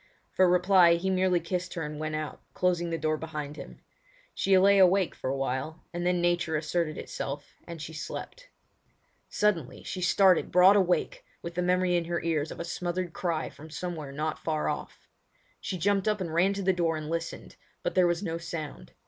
For 0.31 0.49
reply 0.49 0.95
he 0.95 1.11
merely 1.11 1.39
kissed 1.39 1.75
her 1.75 1.83
and 1.83 1.99
went 1.99 2.15
out, 2.15 2.41
closing 2.55 2.89
the 2.89 2.97
door 2.97 3.17
behind 3.17 3.55
him. 3.55 3.81
She 4.33 4.57
lay 4.57 4.79
awake 4.79 5.13
for 5.13 5.29
awhile, 5.29 5.83
and 5.93 6.07
then 6.07 6.19
nature 6.19 6.55
asserted 6.55 6.97
itself, 6.97 7.53
and 7.67 7.79
she 7.79 7.93
slept. 7.93 8.49
Suddenly 9.29 9.83
she 9.83 10.01
started 10.01 10.51
broad 10.51 10.75
awake 10.75 11.23
with 11.43 11.53
the 11.53 11.61
memory 11.61 11.95
in 11.95 12.05
her 12.05 12.19
ears 12.23 12.49
of 12.49 12.59
a 12.59 12.65
smothered 12.65 13.13
cry 13.13 13.51
from 13.51 13.69
somewhere 13.69 14.11
not 14.11 14.39
far 14.39 14.67
off. 14.69 15.07
She 15.59 15.77
jumped 15.77 16.07
up 16.07 16.19
and 16.19 16.33
ran 16.33 16.53
to 16.53 16.63
the 16.63 16.73
door 16.73 16.97
and 16.97 17.07
listened, 17.07 17.55
but 17.83 17.93
there 17.93 18.07
was 18.07 18.23
no 18.23 18.39
sound. 18.39 18.93